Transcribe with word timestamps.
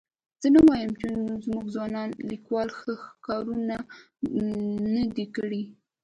زه 0.41 0.47
نه 0.55 0.61
وایم 0.67 0.91
چې 0.99 1.07
زموږ 1.45 1.65
ځوان 1.75 2.09
لیکوال 2.29 2.69
ښه 2.77 2.93
کار 3.25 3.43
نه 4.95 5.03
دی 5.15 5.25
کړی. 5.35 5.63